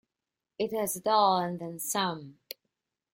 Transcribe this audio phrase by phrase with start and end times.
[0.57, 2.39] It has it all and then some!